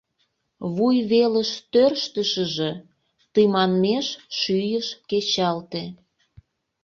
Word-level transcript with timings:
Вуй 0.75 0.97
велыш 1.11 1.51
тӧрштышыжӧ 1.71 2.71
тыманмеш 3.33 4.07
шӱйыш 4.37 4.87
кечалте... 5.09 5.83